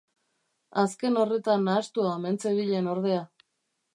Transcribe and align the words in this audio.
Azken 0.83 1.19
horretan 1.23 1.67
nahastua 1.69 2.13
omen 2.21 2.41
zebilen 2.47 2.91
ordea. 2.97 3.23